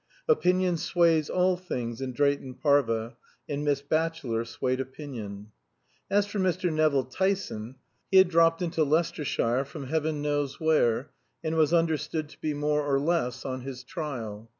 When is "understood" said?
11.71-12.29